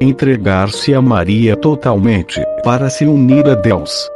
Entregar-se 0.00 0.94
a 0.94 1.02
Maria 1.02 1.56
totalmente, 1.56 2.40
para 2.62 2.88
se 2.88 3.04
unir 3.04 3.46
a 3.46 3.54
Deus. 3.54 4.08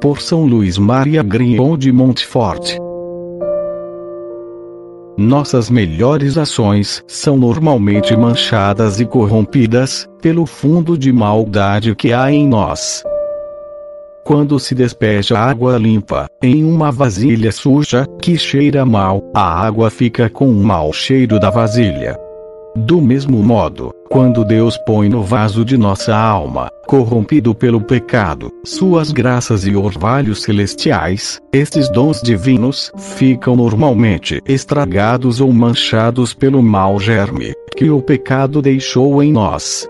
Por 0.00 0.20
São 0.20 0.46
Luís 0.46 0.78
Maria 0.78 1.22
Grignon 1.22 1.76
de 1.76 1.92
Montfort. 1.92 2.89
Nossas 5.20 5.68
melhores 5.68 6.38
ações 6.38 7.04
são 7.06 7.36
normalmente 7.36 8.16
manchadas 8.16 9.00
e 9.00 9.04
corrompidas 9.04 10.08
pelo 10.22 10.46
fundo 10.46 10.96
de 10.96 11.12
maldade 11.12 11.94
que 11.94 12.10
há 12.10 12.32
em 12.32 12.48
nós. 12.48 13.04
Quando 14.24 14.58
se 14.58 14.74
despeja 14.74 15.38
água 15.38 15.76
limpa 15.76 16.26
em 16.42 16.64
uma 16.64 16.90
vasilha 16.90 17.52
suja 17.52 18.06
que 18.22 18.38
cheira 18.38 18.86
mal, 18.86 19.22
a 19.34 19.42
água 19.42 19.90
fica 19.90 20.30
com 20.30 20.48
o 20.48 20.64
mau 20.64 20.90
cheiro 20.90 21.38
da 21.38 21.50
vasilha. 21.50 22.18
Do 22.86 22.98
mesmo 22.98 23.42
modo, 23.42 23.92
quando 24.08 24.42
Deus 24.42 24.78
põe 24.86 25.06
no 25.06 25.22
vaso 25.22 25.66
de 25.66 25.76
nossa 25.76 26.16
alma, 26.16 26.70
corrompido 26.86 27.54
pelo 27.54 27.78
pecado, 27.78 28.50
suas 28.64 29.12
graças 29.12 29.66
e 29.66 29.76
orvalhos 29.76 30.42
celestiais, 30.42 31.38
estes 31.52 31.90
dons 31.90 32.22
divinos 32.22 32.90
ficam 32.96 33.54
normalmente 33.54 34.40
estragados 34.46 35.42
ou 35.42 35.52
manchados 35.52 36.32
pelo 36.32 36.62
mau 36.62 36.98
germe 36.98 37.52
que 37.76 37.90
o 37.90 38.00
pecado 38.00 38.62
deixou 38.62 39.22
em 39.22 39.30
nós. 39.30 39.86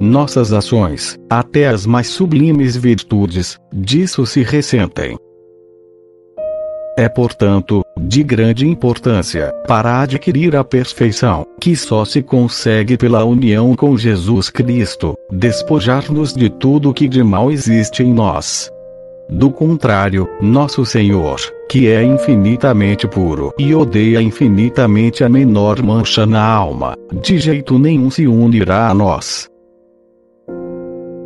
Nossas 0.00 0.52
ações, 0.52 1.18
até 1.28 1.66
as 1.66 1.86
mais 1.86 2.06
sublimes 2.06 2.76
virtudes, 2.76 3.58
disso 3.72 4.24
se 4.26 4.44
ressentem. 4.44 5.18
É, 6.96 7.08
portanto, 7.08 7.82
de 8.06 8.22
grande 8.22 8.66
importância, 8.66 9.52
para 9.66 10.02
adquirir 10.02 10.54
a 10.54 10.62
perfeição, 10.62 11.46
que 11.60 11.74
só 11.74 12.04
se 12.04 12.22
consegue 12.22 12.96
pela 12.96 13.24
união 13.24 13.74
com 13.74 13.96
Jesus 13.96 14.50
Cristo, 14.50 15.16
despojar-nos 15.30 16.34
de 16.34 16.50
tudo 16.50 16.92
que 16.92 17.08
de 17.08 17.22
mal 17.22 17.50
existe 17.50 18.02
em 18.02 18.12
nós. 18.12 18.70
Do 19.28 19.50
contrário, 19.50 20.28
nosso 20.40 20.84
Senhor, 20.84 21.40
que 21.68 21.88
é 21.88 22.02
infinitamente 22.02 23.08
puro 23.08 23.54
e 23.58 23.74
odeia 23.74 24.20
infinitamente 24.20 25.24
a 25.24 25.28
menor 25.28 25.82
mancha 25.82 26.26
na 26.26 26.44
alma, 26.44 26.94
de 27.22 27.38
jeito 27.38 27.78
nenhum 27.78 28.10
se 28.10 28.26
unirá 28.26 28.88
a 28.90 28.94
nós 28.94 29.48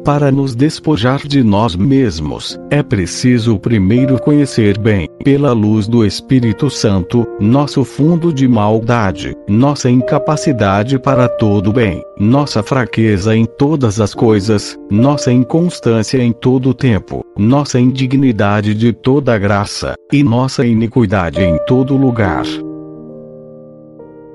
para 0.09 0.33
nos 0.33 0.55
despojar 0.55 1.29
de 1.29 1.43
nós 1.43 1.77
mesmos, 1.77 2.59
é 2.71 2.83
preciso 2.83 3.59
primeiro 3.59 4.19
conhecer 4.19 4.79
bem, 4.79 5.07
pela 5.23 5.53
luz 5.53 5.87
do 5.87 6.03
Espírito 6.03 6.71
Santo, 6.71 7.27
nosso 7.39 7.85
fundo 7.85 8.33
de 8.33 8.49
maldade, 8.49 9.37
nossa 9.47 9.91
incapacidade 9.91 10.99
para 10.99 11.29
todo 11.29 11.75
bem, 11.75 12.03
nossa 12.19 12.63
fraqueza 12.63 13.37
em 13.37 13.45
todas 13.45 14.01
as 14.01 14.15
coisas, 14.15 14.79
nossa 14.91 15.31
inconstância 15.31 16.17
em 16.23 16.33
todo 16.33 16.71
o 16.71 16.75
tempo, 16.75 17.23
nossa 17.37 17.79
indignidade 17.79 18.75
de 18.75 18.95
toda 18.95 19.37
graça, 19.37 19.93
e 20.11 20.25
nossa 20.25 20.65
iniquidade 20.65 21.43
em 21.43 21.59
todo 21.67 21.95
lugar. 21.99 22.47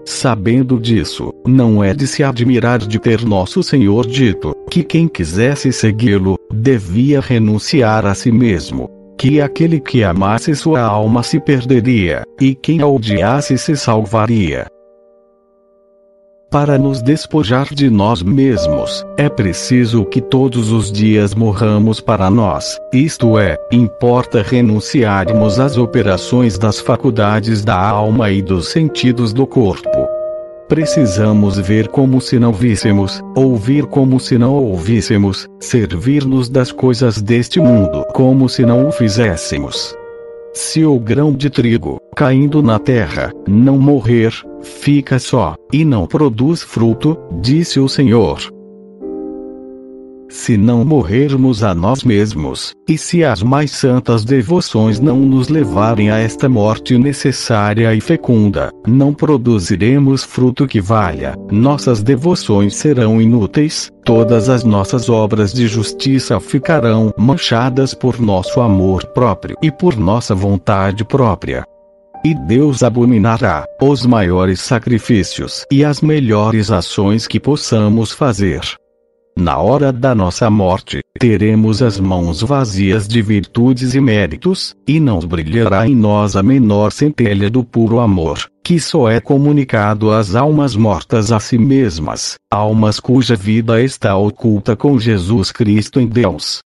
Sabendo 0.06 0.80
disso, 0.80 1.34
não 1.46 1.84
é 1.84 1.94
de 1.94 2.06
se 2.06 2.24
admirar 2.24 2.80
de 2.80 3.00
ter 3.00 3.24
nosso 3.24 3.64
Senhor 3.64 4.06
dito 4.06 4.54
que 4.70 4.84
quem 4.84 5.08
quisesse 5.08 5.72
segui-lo, 5.72 6.38
devia 6.52 7.22
renunciar 7.22 8.06
a 8.06 8.14
si 8.14 8.32
mesmo. 8.32 8.90
Que 9.18 9.40
aquele 9.40 9.80
que 9.80 10.04
amasse 10.04 10.56
sua 10.56 10.82
alma 10.82 11.24
se 11.24 11.40
perderia, 11.40 12.24
e 12.42 12.54
quem 12.54 12.82
a 12.82 12.88
odiasse 12.88 13.58
se 13.58 13.78
salvaria. 13.78 14.68
Para 16.54 16.78
nos 16.78 17.02
despojar 17.02 17.74
de 17.74 17.90
nós 17.90 18.22
mesmos, 18.22 19.04
é 19.18 19.28
preciso 19.28 20.06
que 20.06 20.22
todos 20.22 20.72
os 20.72 20.92
dias 20.92 21.34
morramos 21.34 22.00
para 22.00 22.30
nós, 22.30 22.80
isto 22.94 23.40
é, 23.40 23.58
importa 23.72 24.44
renunciarmos 24.44 25.60
às 25.60 25.80
operações 25.80 26.56
das 26.56 26.80
faculdades 26.80 27.66
da 27.66 27.76
alma 27.76 28.30
e 28.30 28.40
dos 28.40 28.68
sentidos 28.68 29.34
do 29.34 29.48
corpo. 29.48 30.08
Precisamos 30.70 31.58
ver 31.58 31.88
como 31.88 32.22
se 32.22 32.38
não 32.38 32.54
víssemos, 32.54 33.20
ouvir 33.36 33.88
como 33.88 34.20
se 34.20 34.38
não 34.38 34.54
ouvíssemos, 34.54 35.48
servir-nos 35.60 36.50
das 36.50 36.72
coisas 36.72 37.20
deste 37.20 37.60
mundo 37.60 38.06
como 38.14 38.48
se 38.48 38.64
não 38.64 38.88
o 38.88 38.92
fizéssemos. 38.92 39.96
Se 40.54 40.86
o 40.86 41.00
grão 41.00 41.34
de 41.34 41.50
trigo, 41.50 42.00
caindo 42.14 42.62
na 42.62 42.80
terra, 42.80 43.32
não 43.48 43.78
morrer, 43.78 44.34
fica 44.62 45.20
só, 45.20 45.56
e 45.72 45.84
não 45.84 46.06
produz 46.06 46.62
fruto, 46.62 47.18
disse 47.42 47.80
o 47.80 47.90
Senhor. 47.90 48.40
Se 50.34 50.58
não 50.58 50.84
morrermos 50.84 51.64
a 51.64 51.76
nós 51.76 52.04
mesmos, 52.04 52.74
e 52.90 52.98
se 52.98 53.24
as 53.24 53.44
mais 53.44 53.70
santas 53.70 54.26
devoções 54.26 55.00
não 55.00 55.18
nos 55.18 55.48
levarem 55.48 56.10
a 56.10 56.18
esta 56.18 56.50
morte 56.50 56.98
necessária 56.98 57.94
e 57.94 58.02
fecunda, 58.02 58.72
não 58.88 59.14
produziremos 59.14 60.24
fruto 60.24 60.66
que 60.66 60.82
valha, 60.82 61.36
nossas 61.52 62.02
devoções 62.02 62.76
serão 62.76 63.22
inúteis, 63.22 63.92
todas 64.04 64.50
as 64.50 64.64
nossas 64.64 65.08
obras 65.08 65.54
de 65.54 65.68
justiça 65.68 66.40
ficarão 66.40 67.14
manchadas 67.16 67.94
por 67.94 68.20
nosso 68.20 68.60
amor 68.60 69.06
próprio 69.14 69.56
e 69.62 69.72
por 69.72 69.96
nossa 69.96 70.34
vontade 70.34 71.06
própria. 71.06 71.64
E 72.26 72.34
Deus 72.34 72.84
abominará 72.84 73.66
os 73.82 74.06
maiores 74.06 74.62
sacrifícios 74.62 75.66
e 75.70 75.84
as 75.84 76.00
melhores 76.00 76.72
ações 76.72 77.28
que 77.28 77.38
possamos 77.38 78.14
fazer. 78.14 78.62
Na 79.36 79.58
hora 79.58 79.92
da 79.92 80.16
nossa 80.16 80.50
morte, 80.50 81.02
teremos 81.20 81.82
as 81.82 82.00
mãos 82.00 82.42
vazias 82.42 83.10
de 83.10 83.22
virtudes 83.22 83.94
e 83.94 84.00
méritos, 84.00 84.74
e 84.88 85.02
não 85.02 85.20
brilhará 85.20 85.86
em 85.86 85.96
nós 85.96 86.38
a 86.38 86.44
menor 86.44 86.94
centelha 86.94 87.50
do 87.50 87.62
puro 87.62 88.00
amor, 88.00 88.40
que 88.64 88.80
só 88.80 89.10
é 89.10 89.20
comunicado 89.20 90.12
às 90.12 90.34
almas 90.34 90.78
mortas 90.78 91.30
a 91.30 91.42
si 91.42 91.58
mesmas, 91.58 92.36
almas 92.50 93.02
cuja 93.02 93.36
vida 93.36 93.82
está 93.82 94.16
oculta 94.16 94.78
com 94.78 94.98
Jesus 94.98 95.52
Cristo 95.52 96.00
em 96.00 96.08
Deus. 96.08 96.62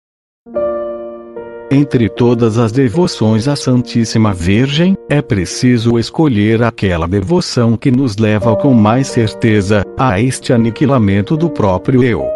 Entre 1.73 2.07
todas 2.07 2.59
as 2.59 2.71
devoções 2.71 3.47
à 3.47 3.55
Santíssima 3.55 4.31
Virgem, 4.31 4.95
é 5.09 5.23
preciso 5.23 5.97
escolher 5.97 6.61
aquela 6.61 7.07
devoção 7.07 7.75
que 7.75 7.89
nos 7.89 8.15
leva 8.15 8.55
com 8.55 8.75
mais 8.75 9.07
certeza 9.07 9.83
a 9.97 10.21
este 10.21 10.53
aniquilamento 10.53 11.35
do 11.35 11.49
próprio 11.49 12.03
eu. 12.03 12.27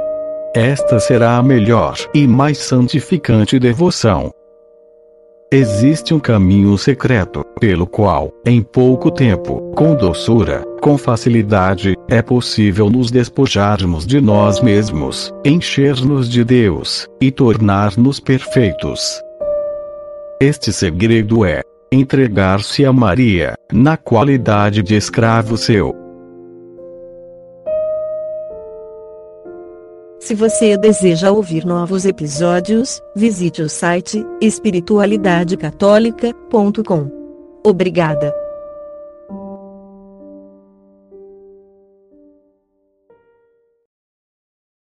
Esta 0.56 1.00
será 1.00 1.38
a 1.38 1.44
melhor 1.44 1.96
e 2.16 2.25
mais 2.25 2.58
santificante 2.58 3.59
devoção. 3.59 4.31
Existe 5.52 6.16
um 6.16 6.19
caminho 6.19 6.75
secreto, 6.75 7.46
pelo 7.59 7.86
qual, 7.86 8.34
em 8.44 8.64
pouco 8.64 9.12
tempo, 9.12 9.72
com 9.75 9.94
doçura, 9.94 10.64
com 10.81 10.98
facilidade, 10.98 11.94
é 12.09 12.24
possível 12.24 12.90
nos 12.90 13.12
despojarmos 13.12 14.06
de 14.08 14.19
nós 14.19 14.62
mesmos, 14.62 15.31
encher-nos 15.46 16.28
de 16.28 16.44
Deus, 16.44 17.08
e 17.22 17.30
tornar-nos 17.30 18.19
perfeitos. 18.19 19.27
Este 20.40 20.72
segredo 20.72 21.44
é 21.44 21.64
entregar-se 21.92 22.86
a 22.86 22.94
Maria, 22.94 23.56
na 23.74 23.98
qualidade 23.98 24.84
de 24.84 24.94
escravo 24.94 25.58
seu. 25.58 25.96
Se 30.20 30.36
você 30.36 30.78
deseja 30.78 31.31
ouvir 31.31 31.66
novos 31.66 32.06
episódios, 32.06 33.01
visite 33.16 33.63
o 33.63 33.69
site 33.69 34.24
espiritualidadecatólica.com. 34.39 37.12
Obrigada. 37.66 38.31